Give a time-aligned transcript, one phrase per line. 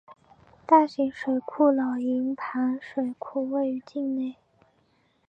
[0.65, 4.35] 大型水库老营盘水库位于境内。